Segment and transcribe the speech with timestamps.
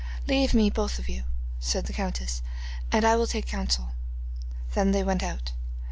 [0.27, 1.21] 'Leave me, both of you,'
[1.59, 2.41] said the countess,
[2.91, 3.89] 'and I will take counsel.'
[4.73, 5.51] Then they went out.